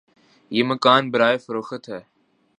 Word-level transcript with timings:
یہ 0.51 0.63
مکان 0.69 1.03
برائے 1.11 1.37
فروخت 1.45 1.83
ہے 1.89 1.99